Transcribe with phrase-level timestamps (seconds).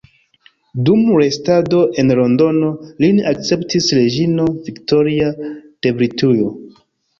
[0.87, 2.71] Dum restado en Londono
[3.05, 6.53] lin akceptis reĝino Viktoria de Britujo.